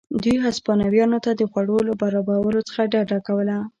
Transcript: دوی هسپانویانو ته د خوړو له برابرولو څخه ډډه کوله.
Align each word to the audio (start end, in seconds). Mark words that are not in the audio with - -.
دوی 0.23 0.35
هسپانویانو 0.45 1.17
ته 1.25 1.31
د 1.35 1.41
خوړو 1.51 1.77
له 1.87 1.93
برابرولو 2.01 2.61
څخه 2.69 2.81
ډډه 2.91 3.17
کوله. 3.27 3.57